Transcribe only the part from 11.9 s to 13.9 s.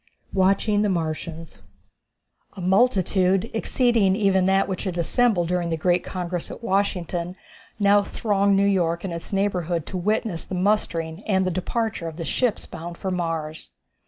of the ships bound for Mars.